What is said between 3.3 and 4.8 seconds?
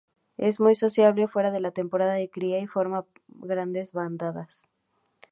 grandes bandadas.